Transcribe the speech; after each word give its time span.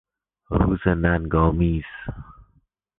روز 0.49 0.87
ننگآمیز 0.87 1.83